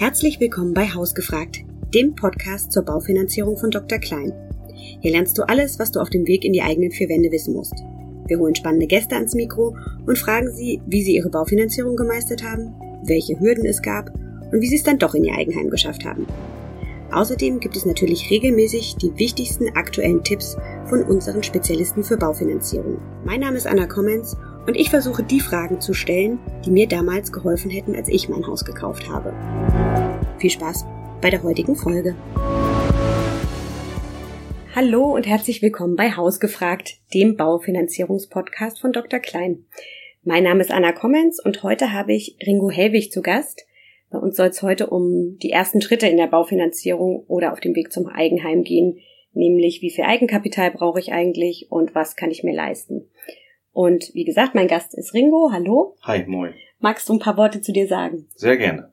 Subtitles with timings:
[0.00, 1.58] Herzlich willkommen bei Hausgefragt,
[1.92, 3.98] dem Podcast zur Baufinanzierung von Dr.
[3.98, 4.32] Klein.
[4.74, 7.52] Hier lernst du alles, was du auf dem Weg in die eigenen vier Wände wissen
[7.52, 7.74] musst.
[8.26, 9.76] Wir holen spannende Gäste ans Mikro
[10.06, 12.72] und fragen sie, wie sie ihre Baufinanzierung gemeistert haben,
[13.04, 14.10] welche Hürden es gab
[14.50, 16.26] und wie sie es dann doch in ihr Eigenheim geschafft haben.
[17.12, 23.02] Außerdem gibt es natürlich regelmäßig die wichtigsten aktuellen Tipps von unseren Spezialisten für Baufinanzierung.
[23.26, 24.34] Mein Name ist Anna Kommens
[24.66, 28.46] und ich versuche die Fragen zu stellen, die mir damals geholfen hätten, als ich mein
[28.46, 29.32] Haus gekauft habe.
[30.40, 30.86] Viel Spaß
[31.20, 32.16] bei der heutigen Folge.
[34.74, 39.20] Hallo und herzlich willkommen bei Hausgefragt, dem Baufinanzierungspodcast von Dr.
[39.20, 39.66] Klein.
[40.24, 43.66] Mein Name ist Anna Kommens und heute habe ich Ringo Hellwig zu Gast.
[44.08, 47.76] Bei uns soll es heute um die ersten Schritte in der Baufinanzierung oder auf dem
[47.76, 48.98] Weg zum Eigenheim gehen,
[49.34, 53.10] nämlich wie viel Eigenkapital brauche ich eigentlich und was kann ich mir leisten.
[53.72, 55.50] Und wie gesagt, mein Gast ist Ringo.
[55.52, 55.96] Hallo.
[56.00, 56.54] Hi, moin.
[56.78, 58.26] Magst du ein paar Worte zu dir sagen?
[58.36, 58.90] Sehr gerne.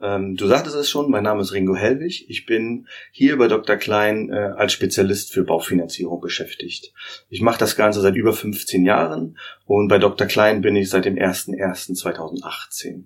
[0.00, 2.26] Ähm, du sagtest es schon, mein Name ist Ringo Hellwig.
[2.28, 3.76] Ich bin hier bei Dr.
[3.76, 6.92] Klein äh, als Spezialist für Baufinanzierung beschäftigt.
[7.28, 10.26] Ich mache das Ganze seit über 15 Jahren und bei Dr.
[10.26, 13.04] Klein bin ich seit dem 01.01.2018.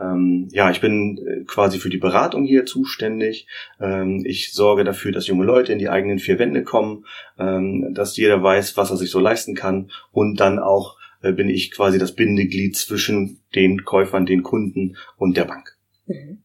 [0.00, 3.46] Ähm, ja, ich bin äh, quasi für die Beratung hier zuständig.
[3.80, 7.04] Ähm, ich sorge dafür, dass junge Leute in die eigenen vier Wände kommen,
[7.38, 11.48] ähm, dass jeder weiß, was er sich so leisten kann und dann auch äh, bin
[11.48, 15.76] ich quasi das Bindeglied zwischen den Käufern, den Kunden und der Bank.
[16.06, 16.42] Mhm.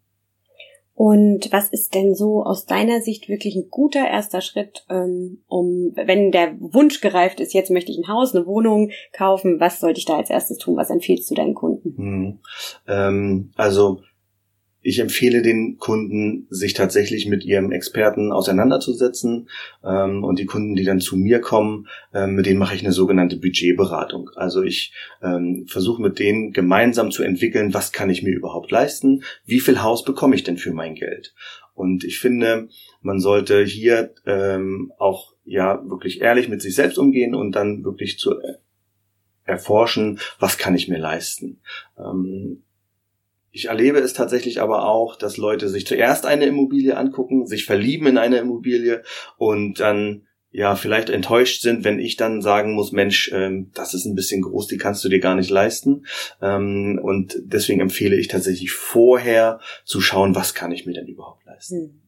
[0.97, 5.91] Und was ist denn so aus deiner Sicht wirklich ein guter erster Schritt, ähm, um,
[5.95, 9.99] wenn der Wunsch gereift ist, jetzt möchte ich ein Haus, eine Wohnung kaufen, was sollte
[9.99, 10.75] ich da als erstes tun?
[10.75, 11.95] Was empfiehlst du deinen Kunden?
[11.97, 12.39] Hm.
[12.87, 14.01] Ähm, also
[14.87, 19.49] ich empfehle den Kunden, sich tatsächlich mit ihrem Experten auseinanderzusetzen.
[19.83, 22.93] Ähm, und die Kunden, die dann zu mir kommen, ähm, mit denen mache ich eine
[22.93, 24.29] sogenannte Budgetberatung.
[24.35, 29.23] Also ich ähm, versuche mit denen gemeinsam zu entwickeln, was kann ich mir überhaupt leisten,
[29.45, 31.35] wie viel Haus bekomme ich denn für mein Geld.
[31.73, 32.69] Und ich finde,
[33.01, 38.19] man sollte hier ähm, auch ja wirklich ehrlich mit sich selbst umgehen und dann wirklich
[38.19, 38.35] zu
[39.43, 41.59] erforschen, was kann ich mir leisten.
[41.97, 42.63] Ähm,
[43.57, 48.05] ich erlebe es tatsächlich aber auch, dass Leute sich zuerst eine Immobilie angucken, sich verlieben
[48.05, 49.01] in eine Immobilie
[49.37, 54.05] und dann ja vielleicht enttäuscht sind, wenn ich dann sagen muss, Mensch, ähm, das ist
[54.05, 56.05] ein bisschen groß, die kannst du dir gar nicht leisten.
[56.39, 61.43] Ähm, und deswegen empfehle ich tatsächlich vorher zu schauen, was kann ich mir denn überhaupt
[61.45, 61.75] leisten.
[61.75, 62.01] Hm.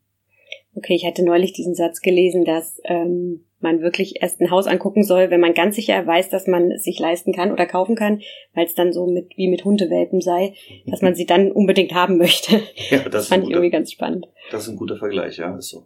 [0.75, 5.03] Okay, ich hatte neulich diesen Satz gelesen, dass ähm, man wirklich erst ein Haus angucken
[5.03, 8.21] soll, wenn man ganz sicher weiß, dass man es sich leisten kann oder kaufen kann,
[8.53, 10.53] weil es dann so mit wie mit Hundewelpen sei,
[10.85, 12.61] dass man sie dann unbedingt haben möchte.
[12.89, 14.27] Ja, das, das fand ich irgendwie ganz spannend.
[14.51, 15.83] Das ist ein guter Vergleich, ja, ist so.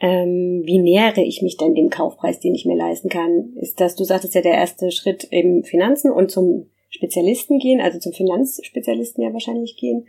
[0.00, 3.54] Ähm, wie nähere ich mich denn dem Kaufpreis, den ich mir leisten kann?
[3.56, 7.98] Ist das, du sagtest ja, der erste Schritt im Finanzen und zum Spezialisten gehen, also
[7.98, 10.08] zum Finanzspezialisten ja wahrscheinlich gehen.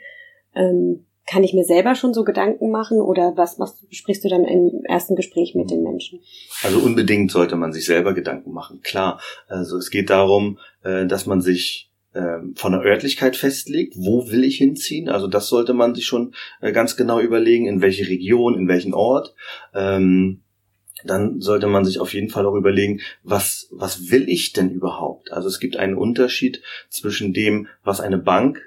[0.55, 4.44] Ähm, kann ich mir selber schon so Gedanken machen oder was machst, sprichst du dann
[4.44, 6.19] im ersten Gespräch mit den Menschen?
[6.63, 9.22] Also unbedingt sollte man sich selber Gedanken machen, klar.
[9.47, 14.44] Also es geht darum, äh, dass man sich ähm, von der Örtlichkeit festlegt, wo will
[14.44, 15.09] ich hinziehen.
[15.09, 18.94] Also das sollte man sich schon äh, ganz genau überlegen, in welche Region, in welchen
[18.94, 19.33] Ort.
[19.73, 20.41] Ähm,
[21.06, 25.31] dann sollte man sich auf jeden Fall auch überlegen, was, was will ich denn überhaupt?
[25.31, 28.62] Also es gibt einen Unterschied zwischen dem, was eine Bank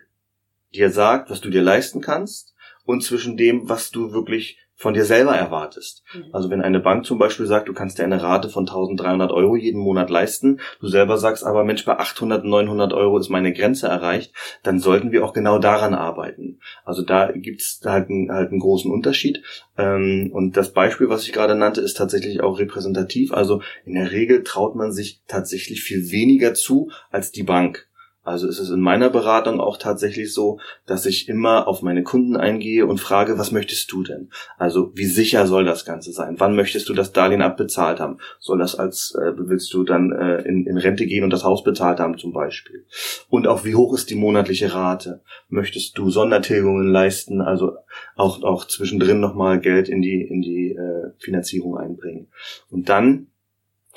[0.75, 2.54] dir sagt, was du dir leisten kannst
[2.84, 6.04] und zwischen dem, was du wirklich von dir selber erwartest.
[6.15, 6.25] Mhm.
[6.32, 9.56] Also wenn eine Bank zum Beispiel sagt, du kannst dir eine Rate von 1300 Euro
[9.56, 13.88] jeden Monat leisten, du selber sagst aber, Mensch, bei 800, 900 Euro ist meine Grenze
[13.88, 16.60] erreicht, dann sollten wir auch genau daran arbeiten.
[16.84, 19.43] Also da gibt's halt einen, halt einen großen Unterschied.
[19.78, 23.33] Ähm, und das Beispiel, was ich gerade nannte, ist tatsächlich auch repräsentativ.
[23.33, 27.88] Also in der Regel traut man sich tatsächlich viel weniger zu als die Bank.
[28.27, 32.37] Also ist es in meiner Beratung auch tatsächlich so, dass ich immer auf meine Kunden
[32.37, 34.31] eingehe und frage, was möchtest du denn?
[34.59, 36.35] Also wie sicher soll das Ganze sein?
[36.39, 38.19] Wann möchtest du das Darlehen abbezahlt haben?
[38.41, 41.63] Soll das als, äh, willst du dann äh, in, in Rente gehen und das Haus
[41.63, 42.85] bezahlt haben zum Beispiel?
[43.29, 45.21] Und auch wie hoch ist die monatliche Rate?
[45.49, 47.41] Möchtest du Sondertilgungen leisten?
[47.41, 47.77] Also
[48.17, 52.27] auch, auch zwischendrin nochmal Geld in die, in die äh, Finanzierung einbringen.
[52.71, 53.29] Und dann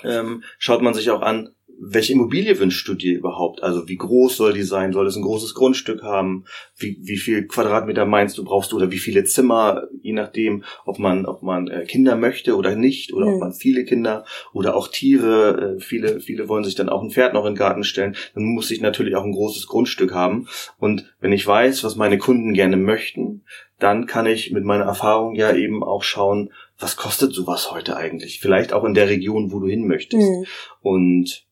[0.04, 1.50] ähm, schaut man sich auch an,
[1.81, 3.64] welche Immobilie wünschst du dir überhaupt?
[3.64, 4.92] Also wie groß soll die sein?
[4.92, 6.44] Soll es ein großes Grundstück haben?
[6.78, 9.84] Wie, wie viel Quadratmeter meinst du brauchst du oder wie viele Zimmer?
[10.02, 13.34] Je nachdem, ob man ob man äh, Kinder möchte oder nicht oder mhm.
[13.34, 15.78] ob man viele Kinder oder auch Tiere.
[15.78, 18.16] Äh, viele viele wollen sich dann auch ein Pferd noch in den Garten stellen.
[18.34, 20.48] Dann muss ich natürlich auch ein großes Grundstück haben.
[20.80, 23.44] Und wenn ich weiß, was meine Kunden gerne möchten,
[23.80, 28.40] dann kann ich mit meiner Erfahrung ja eben auch schauen, was kostet sowas heute eigentlich?
[28.42, 30.30] Vielleicht auch in der Region, wo du hin möchtest.
[30.30, 30.46] Mhm.
[30.82, 31.49] Und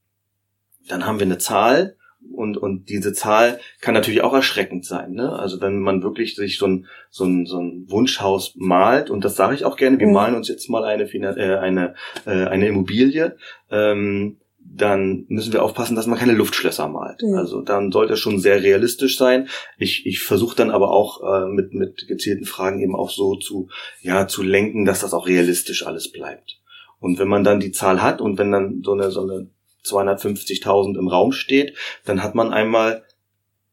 [0.87, 1.95] dann haben wir eine Zahl
[2.33, 5.13] und, und diese Zahl kann natürlich auch erschreckend sein.
[5.13, 5.31] Ne?
[5.31, 9.35] Also wenn man wirklich sich so ein, so ein, so ein Wunschhaus malt, und das
[9.35, 10.13] sage ich auch gerne, wir mhm.
[10.13, 11.95] malen uns jetzt mal eine, äh, eine,
[12.25, 13.37] äh, eine Immobilie,
[13.71, 17.21] ähm, dann müssen wir aufpassen, dass man keine Luftschlösser malt.
[17.23, 17.35] Mhm.
[17.35, 19.47] Also dann sollte es schon sehr realistisch sein.
[19.77, 23.69] Ich, ich versuche dann aber auch äh, mit, mit gezielten Fragen eben auch so zu,
[24.01, 26.59] ja, zu lenken, dass das auch realistisch alles bleibt.
[26.99, 29.49] Und wenn man dann die Zahl hat und wenn dann so eine, so eine
[29.91, 31.75] 250.000 im Raum steht,
[32.05, 33.03] dann hat man einmal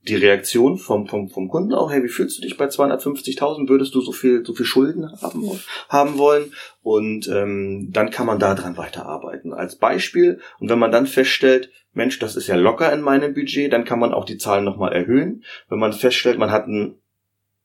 [0.09, 3.69] die Reaktion vom, vom, vom Kunden auch, hey, wie fühlst du dich bei 250.000?
[3.69, 5.51] Würdest du so viel, so viel Schulden haben,
[5.89, 6.53] haben wollen?
[6.83, 10.41] Und ähm, dann kann man da dran weiterarbeiten als Beispiel.
[10.59, 13.99] Und wenn man dann feststellt, Mensch, das ist ja locker in meinem Budget, dann kann
[13.99, 15.45] man auch die Zahlen nochmal erhöhen.
[15.69, 16.99] Wenn man feststellt, man hat ein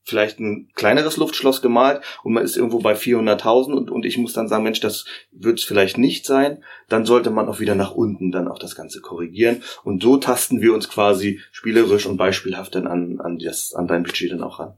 [0.10, 4.34] vielleicht ein kleineres Luftschloss gemalt und man ist irgendwo bei 400.000 und, und ich muss
[4.34, 7.96] dann sagen, Mensch, das wird es vielleicht nicht sein, dann sollte man auch wieder nach
[7.96, 12.76] unten dann auch das Ganze korrigieren und so tasten wir uns quasi spielerisch und beispielhaft
[12.76, 14.74] dann an, an, das, an dein Budget dann auch ran.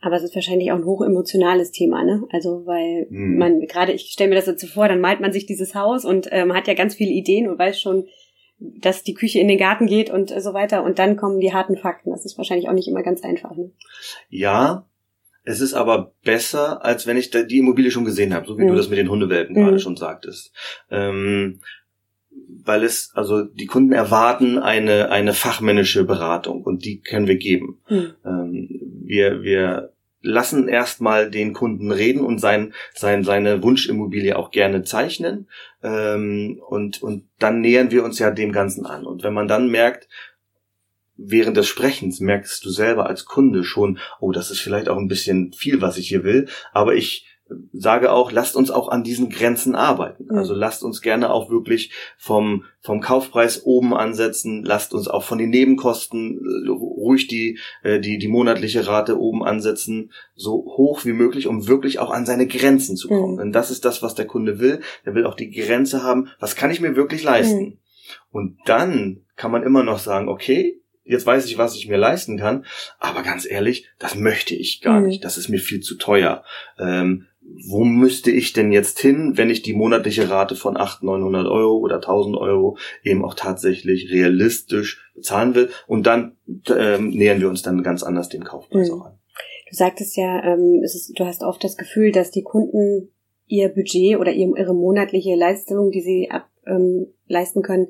[0.00, 2.22] Aber es ist wahrscheinlich auch ein hochemotionales Thema, ne?
[2.30, 3.36] Also weil hm.
[3.36, 6.04] man gerade, ich stelle mir das jetzt so vor, dann malt man sich dieses Haus
[6.04, 8.06] und ähm, hat ja ganz viele Ideen und weiß schon,
[8.58, 10.82] dass die Küche in den Garten geht und so weiter.
[10.82, 12.10] Und dann kommen die harten Fakten.
[12.10, 13.54] Das ist wahrscheinlich auch nicht immer ganz einfach.
[13.56, 13.70] Ne?
[14.28, 14.86] Ja,
[15.44, 18.68] es ist aber besser, als wenn ich die Immobilie schon gesehen habe, so wie mhm.
[18.68, 19.64] du das mit den Hundewelpen mhm.
[19.64, 20.52] gerade schon sagtest.
[20.90, 21.60] Ähm,
[22.64, 27.80] weil es, also die Kunden erwarten eine, eine fachmännische Beratung und die können wir geben.
[27.88, 28.14] Mhm.
[28.24, 28.68] Ähm,
[29.04, 35.48] wir, wir lassen erstmal den Kunden reden und sein, sein, seine Wunschimmobilie auch gerne zeichnen.
[35.82, 39.04] Ähm, und, und dann nähern wir uns ja dem Ganzen an.
[39.04, 40.08] Und wenn man dann merkt,
[41.16, 45.08] während des Sprechens merkst du selber als Kunde schon, oh, das ist vielleicht auch ein
[45.08, 47.27] bisschen viel, was ich hier will, aber ich
[47.72, 50.26] sage auch, lasst uns auch an diesen Grenzen arbeiten.
[50.30, 50.36] Mhm.
[50.38, 55.38] Also lasst uns gerne auch wirklich vom, vom Kaufpreis oben ansetzen, lasst uns auch von
[55.38, 61.12] den Nebenkosten äh, ruhig die, äh, die, die monatliche Rate oben ansetzen, so hoch wie
[61.12, 63.34] möglich, um wirklich auch an seine Grenzen zu kommen.
[63.34, 63.38] Mhm.
[63.38, 64.80] Denn das ist das, was der Kunde will.
[65.04, 67.60] Er will auch die Grenze haben, was kann ich mir wirklich leisten?
[67.60, 67.78] Mhm.
[68.30, 72.38] Und dann kann man immer noch sagen, okay, jetzt weiß ich, was ich mir leisten
[72.38, 72.64] kann,
[72.98, 75.06] aber ganz ehrlich, das möchte ich gar mhm.
[75.06, 75.24] nicht.
[75.24, 76.44] Das ist mir viel zu teuer.
[76.78, 77.26] Ähm,
[77.66, 81.78] wo müsste ich denn jetzt hin, wenn ich die monatliche Rate von 800, 900 Euro
[81.78, 85.70] oder 1000 Euro eben auch tatsächlich realistisch bezahlen will?
[85.86, 86.36] Und dann
[86.68, 89.00] ähm, nähern wir uns dann ganz anders dem Kaufpreis mhm.
[89.00, 89.18] auch an.
[89.70, 93.10] Du sagtest ja, ähm, ist, du hast oft das Gefühl, dass die Kunden
[93.46, 97.88] ihr Budget oder ihre monatliche Leistung, die sie ab, ähm, leisten können,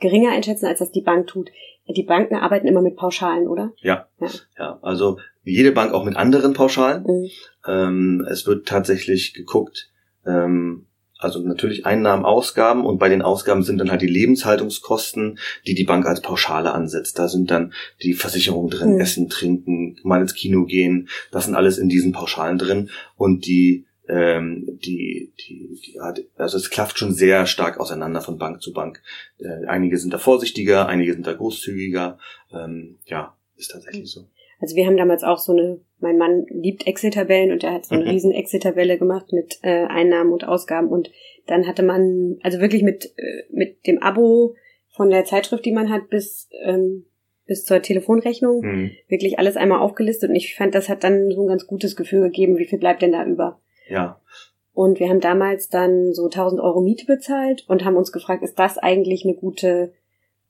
[0.00, 1.50] geringer einschätzen, als das die Bank tut.
[1.86, 3.72] Die Banken arbeiten immer mit Pauschalen, oder?
[3.82, 4.08] Ja.
[4.18, 4.28] Ja,
[4.58, 7.04] ja also jede Bank auch mit anderen Pauschalen.
[7.04, 7.30] Mhm.
[7.66, 9.90] Ähm, es wird tatsächlich geguckt,
[10.26, 10.86] ähm,
[11.18, 15.84] also natürlich Einnahmen, Ausgaben und bei den Ausgaben sind dann halt die Lebenshaltungskosten, die die
[15.84, 17.18] Bank als Pauschale ansetzt.
[17.18, 19.00] Da sind dann die Versicherungen drin, mhm.
[19.00, 23.86] Essen, Trinken, mal ins Kino gehen, das sind alles in diesen Pauschalen drin und die
[24.06, 25.98] ähm, die, die, die,
[26.36, 29.02] also es klafft schon sehr stark auseinander von Bank zu Bank.
[29.38, 32.18] Äh, einige sind da vorsichtiger, einige sind da großzügiger.
[32.52, 34.28] Ähm, ja, ist tatsächlich so.
[34.60, 37.94] Also wir haben damals auch so eine, mein Mann liebt Excel-Tabellen und er hat so
[37.94, 38.10] eine mhm.
[38.10, 41.10] riesen Excel-Tabelle gemacht mit äh, Einnahmen und Ausgaben und
[41.46, 44.54] dann hatte man, also wirklich mit, äh, mit dem Abo
[44.88, 47.04] von der Zeitschrift, die man hat, bis, ähm,
[47.46, 48.90] bis zur Telefonrechnung, mhm.
[49.08, 52.22] wirklich alles einmal aufgelistet und ich fand, das hat dann so ein ganz gutes Gefühl
[52.22, 53.60] gegeben, wie viel bleibt denn da über.
[53.88, 54.20] Ja.
[54.72, 58.58] Und wir haben damals dann so 1000 Euro Miete bezahlt und haben uns gefragt, ist
[58.58, 59.92] das eigentlich eine gute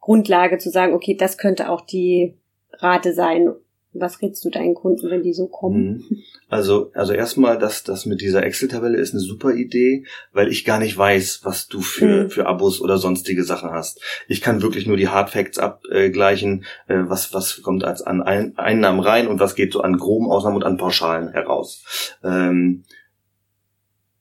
[0.01, 2.35] Grundlage zu sagen, okay, das könnte auch die
[2.73, 3.55] Rate sein.
[3.97, 6.05] Was rätst du deinen Kunden, wenn die so kommen?
[6.09, 6.19] Mhm.
[6.49, 10.79] Also, also erstmal, das, das mit dieser Excel-Tabelle ist eine super Idee, weil ich gar
[10.79, 12.31] nicht weiß, was du für, mhm.
[12.31, 14.01] für Abos oder sonstige Sachen hast.
[14.29, 19.01] Ich kann wirklich nur die Hard Facts abgleichen, äh, was, was kommt als an Einnahmen
[19.01, 22.17] rein und was geht so an groben Ausnahmen und an Pauschalen heraus.
[22.23, 22.85] Ähm,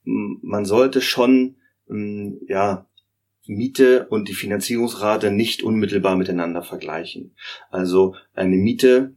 [0.04, 1.56] man sollte schon
[1.90, 2.86] ähm, ja
[3.46, 7.36] Miete und die Finanzierungsrate nicht unmittelbar miteinander vergleichen.
[7.70, 9.16] Also eine Miete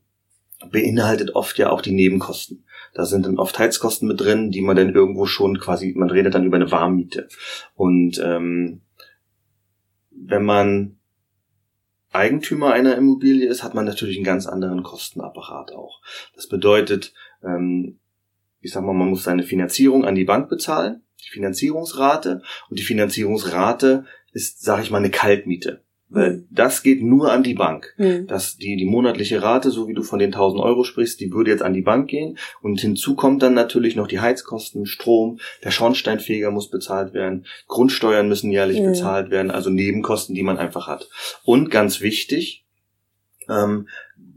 [0.71, 2.65] beinhaltet oft ja auch die Nebenkosten.
[2.95, 6.35] Da sind dann oft Heizkosten mit drin, die man dann irgendwo schon quasi, man redet
[6.35, 7.29] dann über eine Warmmiete.
[7.75, 8.81] Und ähm,
[10.11, 10.99] wenn man
[12.11, 16.01] Eigentümer einer Immobilie ist, hat man natürlich einen ganz anderen Kostenapparat auch.
[16.35, 17.99] Das bedeutet, ähm,
[18.61, 22.85] ich sag mal, man muss seine Finanzierung an die Bank bezahlen, die Finanzierungsrate und die
[22.85, 25.85] Finanzierungsrate ist, sage ich mal, eine Kaltmiete.
[26.09, 26.49] Weil mhm.
[26.51, 27.95] das geht nur an die Bank.
[27.97, 28.27] Mhm.
[28.27, 31.51] Das, die, die monatliche Rate, so wie du von den 1000 Euro sprichst, die würde
[31.51, 32.39] jetzt an die Bank gehen.
[32.63, 38.29] Und hinzu kommt dann natürlich noch die Heizkosten, Strom, der Schornsteinfeger muss bezahlt werden, Grundsteuern
[38.29, 38.87] müssen jährlich mhm.
[38.87, 41.09] bezahlt werden, also Nebenkosten, die man einfach hat.
[41.45, 42.63] Und ganz wichtig,
[43.49, 43.87] Ähm,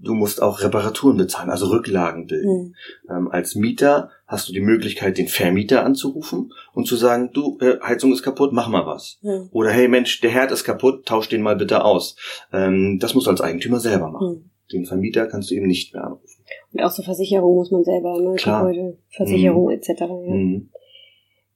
[0.01, 2.75] du musst auch Reparaturen bezahlen, also Rücklagen bilden.
[3.08, 3.15] Mhm.
[3.15, 7.79] Ähm, als Mieter hast du die Möglichkeit, den Vermieter anzurufen und zu sagen, du, äh,
[7.82, 9.20] Heizung ist kaputt, mach mal was.
[9.22, 9.50] Mhm.
[9.51, 12.15] Oder hey Mensch, der Herd ist kaputt, tausch den mal bitte aus.
[12.53, 14.27] Ähm, das musst du als Eigentümer selber machen.
[14.27, 14.50] Mhm.
[14.72, 16.44] Den Vermieter kannst du eben nicht mehr anrufen.
[16.72, 18.36] Und auch so Versicherung muss man selber, ne?
[18.36, 18.68] Klar.
[18.68, 19.72] Gebäude, Versicherung mhm.
[19.72, 19.89] etc.
[20.00, 20.08] Ja.
[20.08, 20.70] Mhm.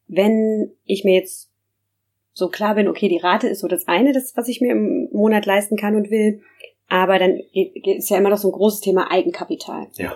[0.08, 1.50] Wenn ich mir jetzt
[2.34, 5.08] so klar bin, okay, die Rate ist so das eine, das, was ich mir im
[5.12, 6.42] Monat leisten kann und will,
[6.88, 9.88] aber dann ist ja immer noch so ein großes Thema Eigenkapital.
[9.94, 10.16] Ja.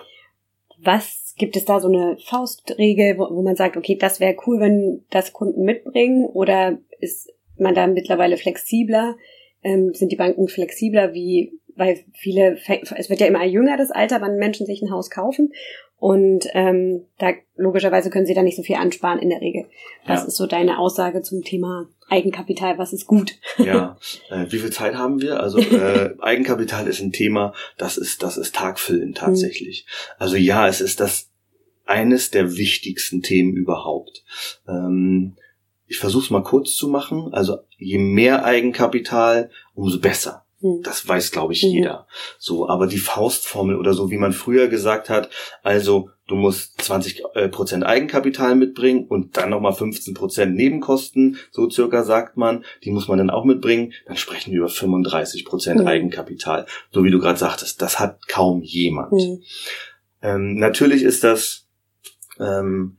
[0.80, 4.60] Was gibt es da so eine Faustregel, wo, wo man sagt, okay, das wäre cool,
[4.60, 9.16] wenn das Kunden mitbringen oder ist man da mittlerweile flexibler?
[9.62, 12.58] Ähm, sind die Banken flexibler, wie weil viele,
[12.96, 15.52] es wird ja immer jünger das Alter, wann Menschen sich ein Haus kaufen
[15.98, 19.66] und ähm, da logischerweise können sie da nicht so viel ansparen in der Regel.
[20.06, 20.26] Was ja.
[20.28, 22.78] ist so deine Aussage zum Thema Eigenkapital?
[22.78, 23.32] Was ist gut?
[23.58, 23.98] Ja,
[24.30, 25.40] äh, wie viel Zeit haben wir?
[25.40, 29.86] Also äh, Eigenkapital ist ein Thema, das ist das ist tagfüllend tatsächlich.
[29.86, 30.14] Mhm.
[30.18, 31.30] Also ja, es ist das
[31.84, 34.22] eines der wichtigsten Themen überhaupt.
[34.68, 35.36] Ähm,
[35.88, 37.32] ich versuche es mal kurz zu machen.
[37.32, 40.44] Also je mehr Eigenkapital, umso besser.
[40.60, 40.82] Hm.
[40.82, 41.70] Das weiß, glaube ich, mhm.
[41.70, 42.06] jeder.
[42.38, 45.30] So, aber die Faustformel oder so, wie man früher gesagt hat,
[45.62, 51.70] also du musst 20 äh, Prozent Eigenkapital mitbringen und dann nochmal 15 Prozent Nebenkosten, so
[51.70, 55.80] circa sagt man, die muss man dann auch mitbringen, dann sprechen wir über 35 Prozent
[55.80, 55.86] mhm.
[55.86, 56.66] Eigenkapital.
[56.90, 59.12] So wie du gerade sagtest, das hat kaum jemand.
[59.12, 59.42] Mhm.
[60.22, 61.66] Ähm, natürlich ist das
[62.40, 62.98] ähm,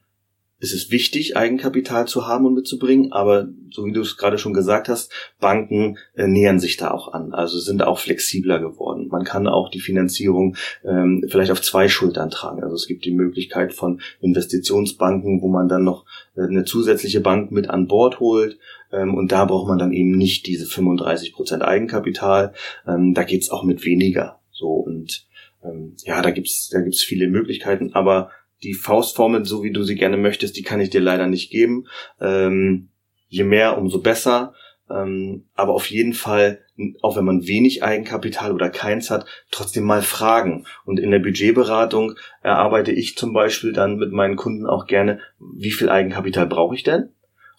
[0.61, 4.53] es ist wichtig, Eigenkapital zu haben und mitzubringen, aber so wie du es gerade schon
[4.53, 9.07] gesagt hast, Banken äh, nähern sich da auch an, also sind auch flexibler geworden.
[9.09, 12.61] Man kann auch die Finanzierung ähm, vielleicht auf zwei Schultern tragen.
[12.61, 17.51] Also es gibt die Möglichkeit von Investitionsbanken, wo man dann noch äh, eine zusätzliche Bank
[17.51, 18.59] mit an Bord holt.
[18.91, 22.53] Ähm, und da braucht man dann eben nicht diese 35 Prozent Eigenkapital.
[22.85, 24.39] Ähm, da geht's auch mit weniger.
[24.51, 25.25] So und
[25.63, 28.31] ähm, ja, da gibt's da gibt's viele Möglichkeiten, aber
[28.63, 31.87] die Faustformel, so wie du sie gerne möchtest, die kann ich dir leider nicht geben.
[32.19, 32.89] Ähm,
[33.27, 34.53] je mehr, umso besser.
[34.89, 36.61] Ähm, aber auf jeden Fall,
[37.01, 40.65] auch wenn man wenig Eigenkapital oder keins hat, trotzdem mal fragen.
[40.83, 45.71] Und in der Budgetberatung erarbeite ich zum Beispiel dann mit meinen Kunden auch gerne, wie
[45.71, 47.09] viel Eigenkapital brauche ich denn?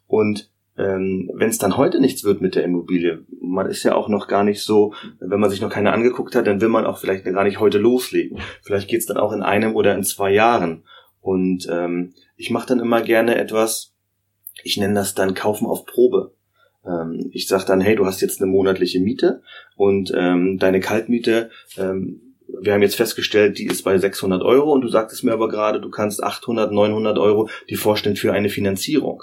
[0.06, 0.50] Und
[0.80, 4.28] ähm, wenn es dann heute nichts wird mit der Immobilie, man ist ja auch noch
[4.28, 7.24] gar nicht so, wenn man sich noch keine angeguckt hat, dann will man auch vielleicht
[7.24, 8.38] gar nicht heute loslegen.
[8.62, 10.84] Vielleicht geht's dann auch in einem oder in zwei Jahren.
[11.20, 13.94] Und ähm, ich mache dann immer gerne etwas,
[14.62, 16.32] ich nenne das dann Kaufen auf Probe.
[16.86, 19.42] Ähm, ich sage dann, hey, du hast jetzt eine monatliche Miete
[19.76, 22.22] und ähm, deine Kaltmiete, ähm,
[22.62, 25.80] wir haben jetzt festgestellt, die ist bei 600 Euro und du sagtest mir aber gerade,
[25.80, 29.22] du kannst 800, 900 Euro die vorstellen für eine Finanzierung.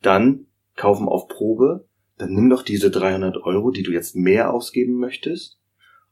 [0.00, 1.86] Dann kaufen auf Probe,
[2.18, 5.58] dann nimm doch diese 300 Euro, die du jetzt mehr ausgeben möchtest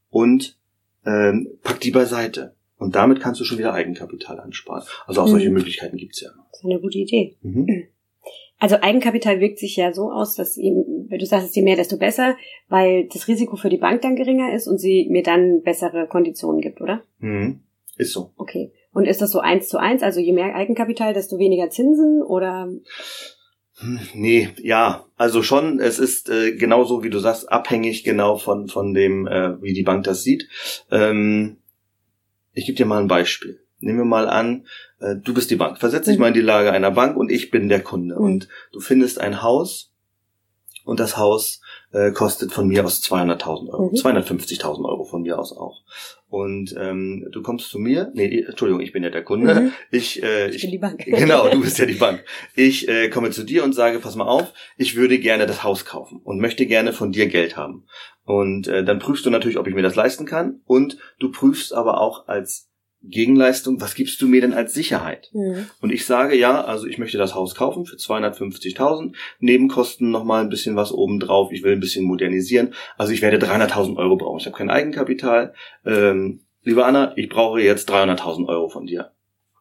[0.09, 0.59] und
[1.07, 2.55] ähm, pack die beiseite.
[2.77, 4.85] Und damit kannst du schon wieder Eigenkapital ansparen.
[5.07, 5.33] Also auch mhm.
[5.33, 6.31] solche Möglichkeiten gibt's ja.
[6.51, 7.37] Das ist eine gute Idee.
[7.43, 7.67] Mhm.
[8.63, 12.37] Also Eigenkapital wirkt sich ja so aus, dass wenn du sagst, je mehr, desto besser,
[12.69, 16.61] weil das Risiko für die Bank dann geringer ist und sie mir dann bessere Konditionen
[16.61, 17.03] gibt, oder?
[17.21, 17.61] Mhm.
[17.97, 18.33] Ist so.
[18.37, 18.71] Okay.
[18.93, 20.03] Und ist das so eins zu eins?
[20.03, 22.69] Also je mehr Eigenkapital, desto weniger Zinsen oder?
[24.15, 28.95] Nee, ja, also schon, es ist äh, genauso, wie du sagst, abhängig genau von, von
[28.95, 30.49] dem, äh, wie die Bank das sieht.
[30.91, 31.59] Ähm,
[32.53, 33.61] ich gebe dir mal ein Beispiel.
[33.79, 34.67] Nehmen wir mal an,
[35.01, 35.79] äh, du bist die Bank.
[35.79, 36.21] Versetz dich mhm.
[36.21, 38.17] mal in die Lage einer Bank und ich bin der Kunde.
[38.17, 38.21] Mhm.
[38.21, 39.93] Und du findest ein Haus
[40.85, 41.61] und das Haus
[41.93, 43.97] äh, kostet von mir aus 200.000 Euro, mhm.
[43.97, 45.83] 250.000 Euro von mir aus auch.
[46.31, 49.53] Und ähm, du kommst zu mir, nee, Entschuldigung, ich bin ja der Kunde.
[49.53, 49.73] Mhm.
[49.91, 51.05] Ich, äh, ich, ich bin die Bank.
[51.07, 52.25] Genau, du bist ja die Bank.
[52.55, 55.85] Ich äh, komme zu dir und sage, pass mal auf, ich würde gerne das Haus
[55.85, 57.85] kaufen und möchte gerne von dir Geld haben.
[58.25, 60.61] Und äh, dann prüfst du natürlich, ob ich mir das leisten kann.
[60.67, 62.70] Und du prüfst aber auch als
[63.03, 65.31] Gegenleistung, was gibst du mir denn als Sicherheit?
[65.33, 65.67] Mhm.
[65.81, 70.51] Und ich sage, ja, also ich möchte das Haus kaufen für 250.000, Nebenkosten nochmal ein
[70.51, 74.47] bisschen was obendrauf, ich will ein bisschen modernisieren, also ich werde 300.000 Euro brauchen, ich
[74.47, 75.55] habe kein Eigenkapital.
[75.87, 79.13] Ähm, liebe Anna, ich brauche jetzt 300.000 Euro von dir.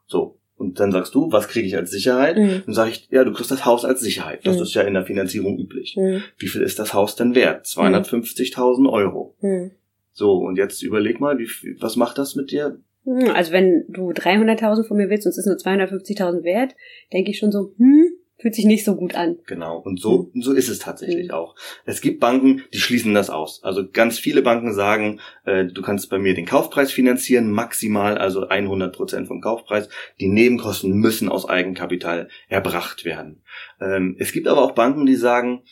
[0.05, 2.37] So, und dann sagst du, was kriege ich als Sicherheit?
[2.37, 2.63] Mhm.
[2.65, 4.45] Dann sage ich, ja, du kriegst das Haus als Sicherheit.
[4.45, 4.63] Das mhm.
[4.63, 5.95] ist ja in der Finanzierung üblich.
[5.97, 6.21] Mhm.
[6.37, 7.65] Wie viel ist das Haus denn wert?
[7.65, 9.37] 250.000 Euro.
[9.39, 9.71] Mhm.
[10.11, 11.47] So, und jetzt überleg mal, wie,
[11.79, 12.77] was macht das mit dir?
[13.05, 16.75] Hm, also wenn du 300.000 von mir willst und es ist nur 250.000 wert,
[17.13, 19.37] denke ich schon so, hm, fühlt sich nicht so gut an.
[19.45, 20.41] Genau, und so, hm.
[20.41, 21.35] so ist es tatsächlich hm.
[21.35, 21.55] auch.
[21.85, 23.63] Es gibt Banken, die schließen das aus.
[23.63, 28.47] Also ganz viele Banken sagen, äh, du kannst bei mir den Kaufpreis finanzieren, maximal, also
[28.47, 29.89] 100 Prozent vom Kaufpreis.
[30.19, 33.41] Die Nebenkosten müssen aus Eigenkapital erbracht werden.
[33.81, 35.63] Ähm, es gibt aber auch Banken, die sagen,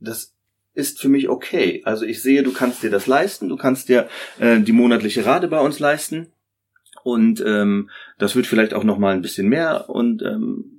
[0.00, 0.34] das
[0.74, 1.82] ist für mich okay.
[1.84, 4.08] Also ich sehe, du kannst dir das leisten, du kannst dir
[4.40, 6.33] äh, die monatliche Rate bei uns leisten
[7.04, 10.74] und ähm, das wird vielleicht auch noch mal ein bisschen mehr und ähm,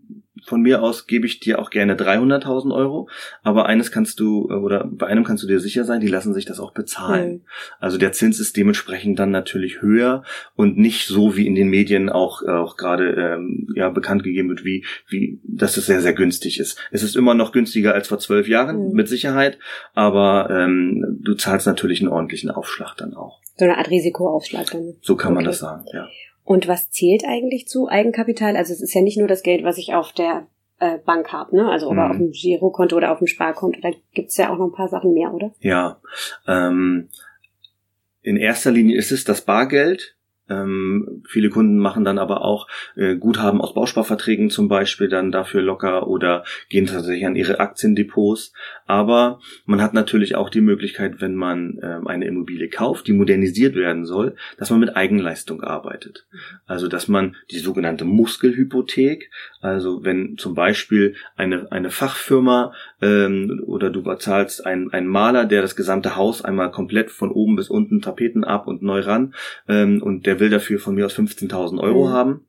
[0.46, 3.10] von mir aus gebe ich dir auch gerne 300.000 Euro,
[3.42, 6.34] aber eines kannst du, äh, oder bei einem kannst du dir sicher sein, die lassen
[6.34, 7.32] sich das auch bezahlen.
[7.32, 7.42] Mhm.
[7.80, 10.24] Also der Zins ist dementsprechend dann natürlich höher
[10.56, 14.50] und nicht so wie in den Medien auch, äh, auch gerade ähm, ja, bekannt gegeben
[14.50, 16.78] wird, wie, wie, dass es sehr, sehr günstig ist.
[16.92, 18.94] Es ist immer noch günstiger als vor zwölf Jahren, mhm.
[18.94, 19.58] mit Sicherheit,
[19.94, 23.42] aber ähm, du zahlst natürlich einen ordentlichen Aufschlag dann auch.
[23.56, 24.96] So eine Art Risikoaufschlag dann.
[25.02, 25.36] So kann okay.
[25.36, 26.08] man das sagen, ja.
[26.44, 28.56] Und was zählt eigentlich zu Eigenkapital?
[28.56, 30.48] Also es ist ja nicht nur das Geld, was ich auf der
[30.80, 31.70] äh, Bank habe, ne?
[31.70, 32.12] Also oder mhm.
[32.12, 33.80] auf dem Girokonto oder auf dem Sparkonto.
[33.82, 35.54] Da gibt's ja auch noch ein paar Sachen mehr, oder?
[35.60, 36.00] Ja.
[36.48, 37.10] Ähm,
[38.22, 40.15] in erster Linie ist es das Bargeld,
[40.50, 45.62] ähm, viele Kunden machen dann aber auch äh, Guthaben aus Bausparverträgen zum Beispiel dann dafür
[45.62, 48.54] locker oder gehen tatsächlich an ihre Aktiendepots.
[48.86, 53.76] Aber man hat natürlich auch die Möglichkeit, wenn man ähm, eine Immobilie kauft, die modernisiert
[53.76, 56.28] werden soll, dass man mit Eigenleistung arbeitet.
[56.68, 63.90] Also dass man die sogenannte Muskelhypothek, also wenn zum Beispiel eine, eine Fachfirma ähm, oder
[63.90, 68.02] du bezahlst einen, einen Maler, der das gesamte Haus einmal komplett von oben bis unten
[68.02, 69.34] Tapeten ab und neu ran
[69.68, 72.12] ähm, und der der will dafür von mir aus 15.000 Euro mhm.
[72.12, 72.48] haben.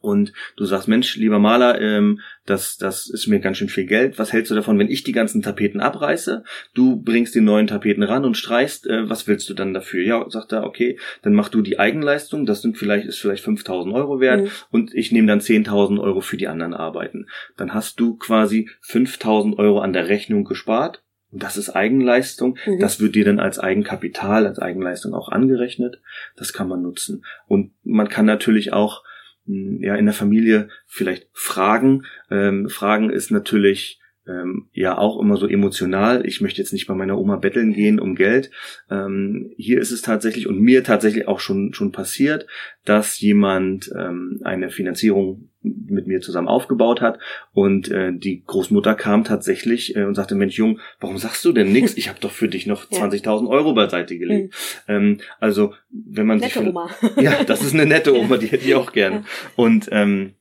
[0.00, 4.18] Und du sagst, Mensch, lieber Maler, ähm, das, das ist mir ganz schön viel Geld.
[4.18, 6.44] Was hältst du davon, wenn ich die ganzen Tapeten abreiße?
[6.74, 8.86] Du bringst die neuen Tapeten ran und streichst.
[8.86, 10.04] Äh, was willst du dann dafür?
[10.04, 12.44] Ja, sagt er, okay, dann mach du die Eigenleistung.
[12.44, 14.42] Das sind vielleicht, ist vielleicht 5000 Euro wert.
[14.42, 14.48] Mhm.
[14.70, 17.28] Und ich nehme dann 10.000 Euro für die anderen Arbeiten.
[17.56, 21.02] Dann hast du quasi 5000 Euro an der Rechnung gespart
[21.34, 22.56] und das ist Eigenleistung.
[22.64, 22.78] Mhm.
[22.78, 26.00] Das wird dir dann als Eigenkapital, als Eigenleistung auch angerechnet.
[26.36, 27.24] Das kann man nutzen.
[27.48, 29.02] Und man kann natürlich auch
[29.46, 32.04] hm, ja in der Familie vielleicht fragen.
[32.30, 36.24] Ähm, fragen ist natürlich ähm, ja auch immer so emotional.
[36.24, 38.52] Ich möchte jetzt nicht bei meiner Oma betteln gehen um Geld.
[38.88, 42.46] Ähm, hier ist es tatsächlich und mir tatsächlich auch schon schon passiert,
[42.84, 47.18] dass jemand ähm, eine Finanzierung mit mir zusammen aufgebaut hat
[47.52, 51.72] und äh, die Großmutter kam tatsächlich äh, und sagte, Mensch Jung, warum sagst du denn
[51.72, 51.96] nichts?
[51.96, 54.54] Ich habe doch für dich noch 20.000 Euro beiseite gelegt.
[54.86, 54.94] Mhm.
[54.94, 56.90] Ähm, also wenn man nette sich Oma.
[57.20, 59.16] ja, das ist eine nette Oma, die hätte ich auch gerne.
[59.16, 59.24] Ja.
[59.56, 60.34] Und ähm,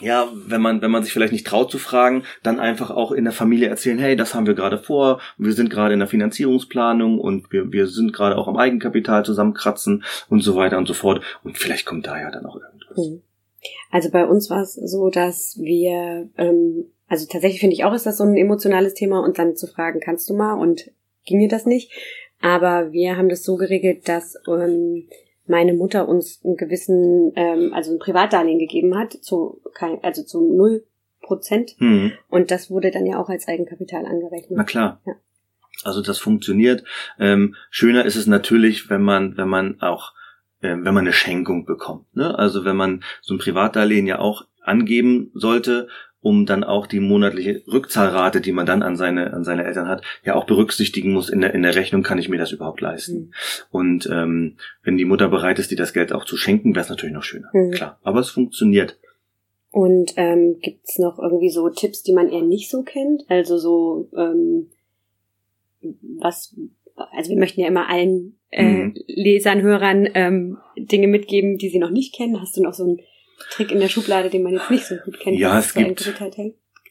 [0.00, 3.24] ja, wenn man, wenn man sich vielleicht nicht traut zu fragen, dann einfach auch in
[3.24, 7.20] der Familie erzählen, hey, das haben wir gerade vor, wir sind gerade in der Finanzierungsplanung
[7.20, 11.22] und wir, wir sind gerade auch am Eigenkapital zusammenkratzen und so weiter und so fort.
[11.44, 12.98] Und vielleicht kommt da ja dann auch irgendwas.
[12.98, 13.22] Mhm.
[13.90, 18.06] Also bei uns war es so, dass wir, ähm, also tatsächlich finde ich auch, ist
[18.06, 20.90] das so ein emotionales Thema und dann zu fragen, kannst du mal und
[21.24, 21.92] ginge das nicht.
[22.40, 25.08] Aber wir haben das so geregelt, dass ähm,
[25.46, 30.40] meine Mutter uns einen gewissen, ähm, also ein Privatdarlehen gegeben hat, zu kein, also zu
[30.40, 30.84] null
[31.22, 31.76] Prozent.
[31.78, 32.12] Mhm.
[32.28, 34.56] Und das wurde dann ja auch als Eigenkapital angerechnet.
[34.56, 35.00] Na klar.
[35.06, 35.14] Ja.
[35.84, 36.84] Also das funktioniert.
[37.18, 40.12] Ähm, schöner ist es natürlich, wenn man, wenn man auch,
[40.62, 42.14] wenn man eine Schenkung bekommt.
[42.16, 42.38] Ne?
[42.38, 45.88] Also wenn man so ein Privatdarlehen ja auch angeben sollte
[46.22, 50.02] um dann auch die monatliche Rückzahlrate, die man dann an seine an seine Eltern hat,
[50.24, 53.18] ja auch berücksichtigen muss in der in der Rechnung, kann ich mir das überhaupt leisten?
[53.18, 53.30] Mhm.
[53.70, 56.90] Und ähm, wenn die Mutter bereit ist, dir das Geld auch zu schenken, wäre es
[56.90, 57.72] natürlich noch schöner, mhm.
[57.72, 57.98] klar.
[58.02, 58.98] Aber es funktioniert.
[59.70, 63.24] Und ähm, gibt es noch irgendwie so Tipps, die man eher nicht so kennt?
[63.28, 64.68] Also so ähm,
[66.20, 66.54] was
[66.96, 68.94] also wir möchten ja immer allen äh, mhm.
[69.06, 72.40] Lesern, Hörern ähm, Dinge mitgeben, die sie noch nicht kennen.
[72.40, 73.00] Hast du noch so ein
[73.50, 75.38] Trick in der Schublade, den man jetzt nicht so gut kennt.
[75.38, 76.12] Ja, es gibt.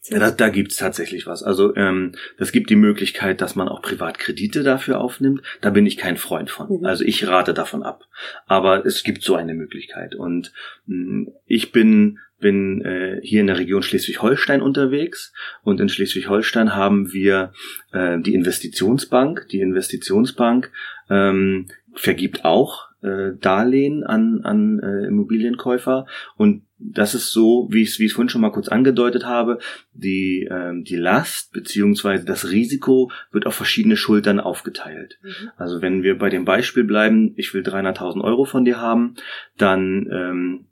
[0.09, 1.43] Ja, da, da gibt's tatsächlich was.
[1.43, 5.41] Also ähm, das gibt die Möglichkeit, dass man auch Privatkredite dafür aufnimmt.
[5.61, 6.79] Da bin ich kein Freund von.
[6.79, 6.85] Mhm.
[6.85, 8.05] Also ich rate davon ab.
[8.47, 10.15] Aber es gibt so eine Möglichkeit.
[10.15, 10.53] Und
[10.87, 16.75] mh, mm, ich bin bin äh, hier in der Region Schleswig-Holstein unterwegs und in Schleswig-Holstein
[16.75, 17.53] haben wir
[17.93, 19.47] äh, die Investitionsbank.
[19.51, 20.71] Die Investitionsbank
[21.09, 27.89] ähm, vergibt auch äh, Darlehen an, an äh, Immobilienkäufer und das ist so, wie ich
[27.89, 29.59] es wie ich vorhin schon mal kurz angedeutet habe,
[29.93, 35.19] die, ähm, die Last beziehungsweise das Risiko wird auf verschiedene Schultern aufgeteilt.
[35.21, 35.51] Mhm.
[35.57, 39.15] Also wenn wir bei dem Beispiel bleiben, ich will 300.000 Euro von dir haben,
[39.57, 40.65] dann ähm,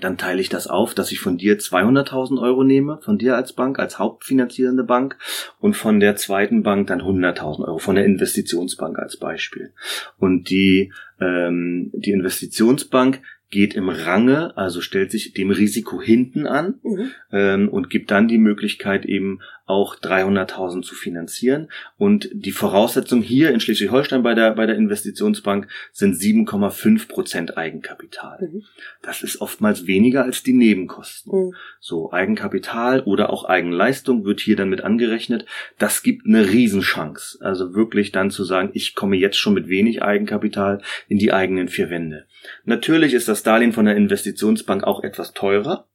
[0.00, 3.52] dann teile ich das auf, dass ich von dir 200.000 Euro nehme, von dir als
[3.52, 5.16] Bank, als hauptfinanzierende Bank
[5.60, 9.72] und von der zweiten Bank dann 100.000 Euro, von der Investitionsbank als Beispiel.
[10.18, 16.80] Und die, ähm, die Investitionsbank geht im Range, also stellt sich dem Risiko hinten an
[16.82, 17.10] mhm.
[17.32, 21.70] ähm, und gibt dann die Möglichkeit eben auch 300.000 zu finanzieren.
[21.96, 28.38] Und die Voraussetzung hier in Schleswig-Holstein bei der, bei der Investitionsbank sind 7,5 Prozent Eigenkapital.
[28.42, 28.64] Mhm.
[29.02, 31.46] Das ist oftmals weniger als die Nebenkosten.
[31.46, 31.54] Mhm.
[31.80, 35.46] So Eigenkapital oder auch Eigenleistung wird hier dann mit angerechnet.
[35.78, 37.38] Das gibt eine Riesenchance.
[37.40, 41.68] Also wirklich dann zu sagen, ich komme jetzt schon mit wenig Eigenkapital in die eigenen
[41.68, 42.26] vier Wände.
[42.64, 45.86] Natürlich ist das Darlehen von der Investitionsbank auch etwas teurer.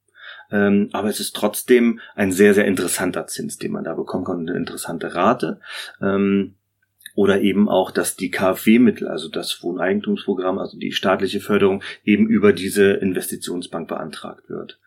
[0.51, 4.47] Ähm, aber es ist trotzdem ein sehr, sehr interessanter Zins, den man da bekommen kann,
[4.47, 5.59] eine interessante Rate.
[6.01, 6.55] Ähm,
[7.15, 12.53] oder eben auch, dass die KfW-Mittel, also das Wohneigentumsprogramm, also die staatliche Förderung, eben über
[12.53, 14.79] diese Investitionsbank beantragt wird.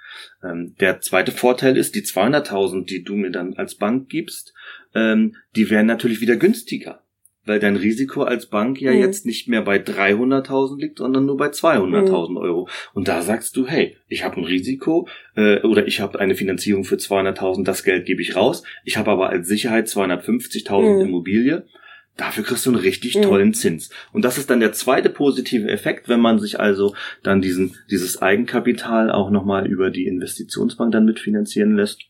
[0.42, 4.54] Ähm, der zweite Vorteil ist, die 200.000, die du mir dann als Bank gibst,
[4.94, 7.01] ähm, die werden natürlich wieder günstiger
[7.44, 8.98] weil dein Risiko als Bank ja mhm.
[8.98, 12.36] jetzt nicht mehr bei 300.000 liegt, sondern nur bei 200.000 mhm.
[12.36, 12.68] Euro.
[12.94, 16.84] Und da sagst du, hey, ich habe ein Risiko äh, oder ich habe eine Finanzierung
[16.84, 18.62] für 200.000, das Geld gebe ich raus.
[18.84, 21.00] Ich habe aber als Sicherheit 250.000 mhm.
[21.00, 21.66] Immobilie.
[22.16, 23.22] Dafür kriegst du einen richtig mhm.
[23.22, 23.88] tollen Zins.
[24.12, 28.20] Und das ist dann der zweite positive Effekt, wenn man sich also dann diesen, dieses
[28.20, 32.02] Eigenkapital auch nochmal über die Investitionsbank dann mitfinanzieren lässt,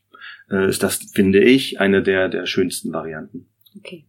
[0.51, 3.47] äh, ist das, finde ich, eine der, der schönsten Varianten.
[3.77, 4.05] Okay.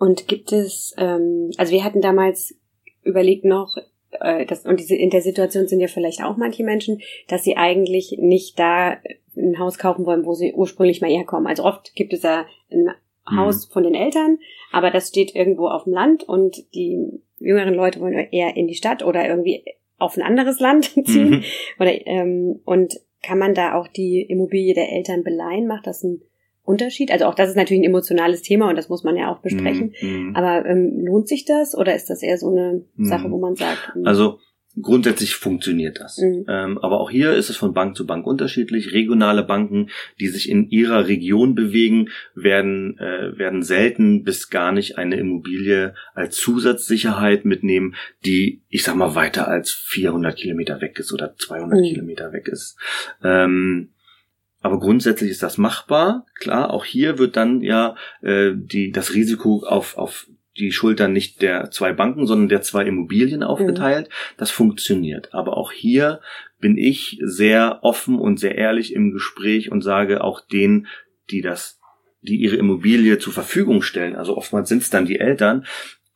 [0.00, 2.54] Und gibt es, ähm, also wir hatten damals
[3.02, 3.76] überlegt noch,
[4.18, 7.58] äh, das, und diese, in der Situation sind ja vielleicht auch manche Menschen, dass sie
[7.58, 8.96] eigentlich nicht da
[9.36, 11.46] ein Haus kaufen wollen, wo sie ursprünglich mal herkommen.
[11.46, 13.36] Also oft gibt es da ein mhm.
[13.36, 14.38] Haus von den Eltern,
[14.72, 18.74] aber das steht irgendwo auf dem Land und die jüngeren Leute wollen eher in die
[18.74, 19.64] Stadt oder irgendwie
[19.98, 21.30] auf ein anderes Land ziehen.
[21.30, 21.44] Mhm.
[21.78, 25.66] Oder, ähm, und kann man da auch die Immobilie der Eltern beleihen?
[25.66, 26.22] Macht das einen
[26.64, 27.10] Unterschied?
[27.10, 29.94] Also auch das ist natürlich ein emotionales Thema und das muss man ja auch besprechen.
[30.00, 33.04] Mm, Aber ähm, lohnt sich das oder ist das eher so eine mm.
[33.04, 33.92] Sache, wo man sagt?
[33.94, 34.06] Mm.
[34.06, 34.38] Also
[34.80, 36.18] grundsätzlich funktioniert das.
[36.18, 36.44] Mhm.
[36.48, 38.92] Ähm, aber auch hier ist es von Bank zu Bank unterschiedlich.
[38.92, 44.98] Regionale Banken, die sich in ihrer Region bewegen, werden, äh, werden selten bis gar nicht
[44.98, 47.94] eine Immobilie als Zusatzsicherheit mitnehmen,
[48.24, 51.84] die, ich sag mal, weiter als 400 Kilometer weg ist oder 200 mhm.
[51.84, 52.78] Kilometer weg ist.
[53.22, 53.90] Ähm,
[54.60, 56.26] aber grundsätzlich ist das machbar.
[56.34, 60.26] Klar, auch hier wird dann ja äh, die, das Risiko auf, auf
[60.58, 64.08] die Schultern nicht der zwei Banken, sondern der zwei Immobilien aufgeteilt.
[64.08, 64.34] Mhm.
[64.36, 65.32] Das funktioniert.
[65.32, 66.20] Aber auch hier
[66.58, 70.86] bin ich sehr offen und sehr ehrlich im Gespräch und sage auch denen,
[71.30, 71.80] die das,
[72.20, 75.64] die ihre Immobilie zur Verfügung stellen, also oftmals sind es dann die Eltern,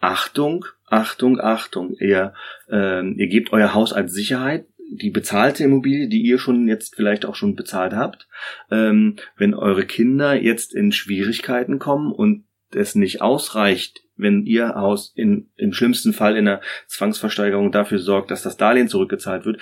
[0.01, 2.35] Achtung, Achtung, Achtung, ihr,
[2.69, 7.25] äh, ihr gebt euer Haus als Sicherheit, die bezahlte Immobilie, die ihr schon jetzt vielleicht
[7.25, 8.29] auch schon bezahlt habt,
[8.71, 12.45] ähm, wenn eure Kinder jetzt in Schwierigkeiten kommen und
[12.75, 18.31] es nicht ausreicht, wenn ihr Haus in, im schlimmsten Fall in einer Zwangsversteigerung dafür sorgt,
[18.31, 19.61] dass das Darlehen zurückgezahlt wird,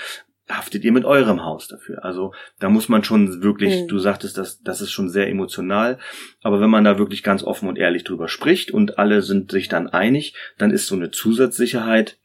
[0.49, 2.05] haftet ihr mit eurem Haus dafür.
[2.05, 3.89] Also da muss man schon wirklich, mhm.
[3.89, 5.99] du sagtest, das, das ist schon sehr emotional,
[6.43, 9.69] aber wenn man da wirklich ganz offen und ehrlich drüber spricht und alle sind sich
[9.69, 12.19] dann einig, dann ist so eine Zusatzsicherheit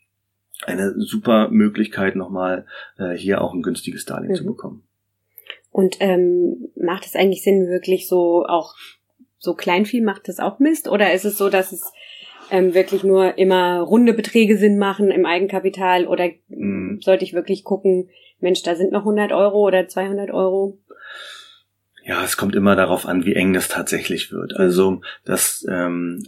[0.65, 2.65] eine super Möglichkeit, nochmal
[2.97, 4.35] äh, hier auch ein günstiges Darlehen mhm.
[4.35, 4.83] zu bekommen.
[5.71, 8.75] Und ähm, macht es eigentlich Sinn, wirklich so auch
[9.37, 10.87] so Kleinvieh macht das auch Mist?
[10.87, 11.91] Oder ist es so, dass es
[12.49, 16.07] ähm, wirklich nur immer runde Beträge Sinn machen im Eigenkapital?
[16.07, 16.99] Oder mhm.
[17.01, 20.79] sollte ich wirklich gucken, Mensch, da sind noch 100 Euro oder 200 Euro?
[22.03, 24.55] Ja, es kommt immer darauf an, wie eng das tatsächlich wird.
[24.55, 26.23] Also das ähm,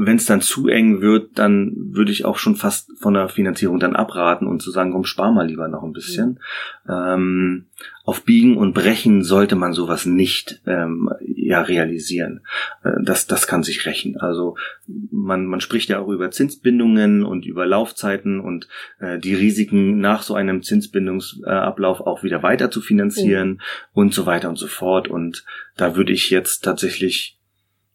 [0.00, 3.80] wenn es dann zu eng wird, dann würde ich auch schon fast von der Finanzierung
[3.80, 6.38] dann abraten und zu sagen, komm, spar mal lieber noch ein bisschen.
[6.84, 6.92] Mhm.
[6.92, 7.66] Ähm,
[8.04, 12.42] auf Biegen und Brechen sollte man sowas nicht ähm, ja realisieren.
[12.84, 14.16] Äh, das, das kann sich rächen.
[14.18, 14.56] Also
[14.86, 18.68] man, man spricht ja auch über Zinsbindungen und über Laufzeiten und
[19.00, 23.58] äh, die Risiken nach so einem Zinsbindungsablauf auch wieder weiter zu finanzieren mhm.
[23.94, 25.08] und so weiter und so fort.
[25.08, 25.44] Und
[25.76, 27.37] da würde ich jetzt tatsächlich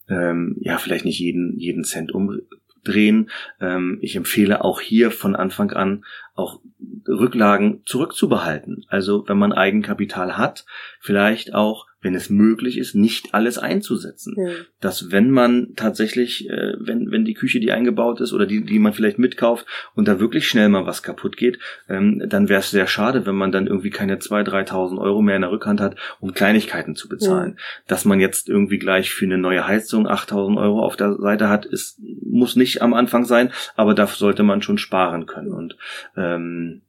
[0.10, 3.30] ähm, ja vielleicht nicht jeden, jeden Cent umdrehen.
[3.60, 6.62] Ähm, ich empfehle auch hier von Anfang an auch
[7.08, 8.86] Rücklagen zurückzubehalten.
[8.88, 10.66] Also wenn man Eigenkapital hat,
[11.00, 14.36] vielleicht auch wenn es möglich ist, nicht alles einzusetzen.
[14.38, 14.52] Mhm.
[14.80, 18.80] Dass wenn man tatsächlich, äh, wenn, wenn die Küche, die eingebaut ist oder die, die
[18.80, 22.72] man vielleicht mitkauft und da wirklich schnell mal was kaputt geht, ähm, dann wäre es
[22.72, 25.96] sehr schade, wenn man dann irgendwie keine 2.000, 3.000 Euro mehr in der Rückhand hat,
[26.20, 27.52] um Kleinigkeiten zu bezahlen.
[27.52, 27.58] Mhm.
[27.88, 31.66] Dass man jetzt irgendwie gleich für eine neue Heizung 8.000 Euro auf der Seite hat,
[31.66, 35.54] ist, muss nicht am Anfang sein, aber da sollte man schon sparen können.
[35.54, 35.78] Und
[36.18, 36.82] ähm,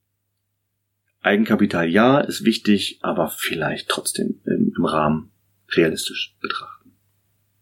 [1.24, 5.32] Eigenkapital ja, ist wichtig, aber vielleicht trotzdem im, im Rahmen
[5.70, 6.92] realistisch betrachten.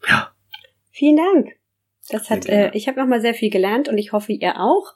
[0.09, 0.35] Ja.
[0.90, 1.51] Vielen Dank.
[2.09, 4.94] Das hat, äh, ich habe nochmal sehr viel gelernt und ich hoffe, ihr auch.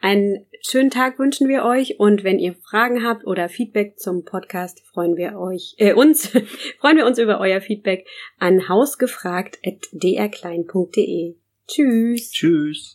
[0.00, 4.86] Einen schönen Tag wünschen wir euch und wenn ihr Fragen habt oder Feedback zum Podcast,
[4.86, 6.28] freuen wir euch, äh, uns,
[6.78, 8.06] freuen wir uns über euer Feedback
[8.38, 11.34] an hausgefragt.drklein.de.
[11.66, 12.30] Tschüss.
[12.30, 12.92] Tschüss.